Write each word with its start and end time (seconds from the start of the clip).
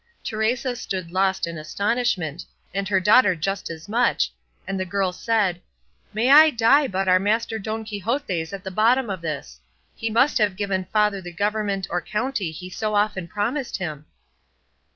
Teresa 0.23 0.75
stood 0.75 1.11
lost 1.11 1.45
in 1.45 1.59
astonishment, 1.59 2.43
and 2.73 2.87
her 2.87 2.99
daughter 2.99 3.35
just 3.35 3.69
as 3.69 3.87
much, 3.87 4.31
and 4.65 4.79
the 4.79 4.83
girl 4.83 5.13
said, 5.13 5.61
"May 6.11 6.31
I 6.31 6.49
die 6.49 6.87
but 6.87 7.07
our 7.07 7.19
master 7.19 7.59
Don 7.59 7.85
Quixote's 7.85 8.51
at 8.51 8.63
the 8.63 8.71
bottom 8.71 9.11
of 9.11 9.21
this; 9.21 9.59
he 9.95 10.09
must 10.09 10.39
have 10.39 10.55
given 10.55 10.85
father 10.85 11.21
the 11.21 11.31
government 11.31 11.85
or 11.91 12.01
county 12.01 12.49
he 12.49 12.67
so 12.67 12.95
often 12.95 13.27
promised 13.27 13.77
him." 13.77 14.07